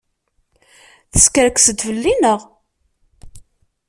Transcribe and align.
Teskerkseḍ 1.11 1.79
fell-i, 1.85 2.13
naɣ? 2.17 2.39